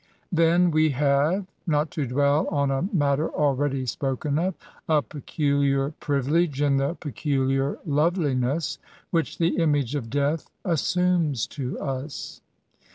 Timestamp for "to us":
11.45-12.41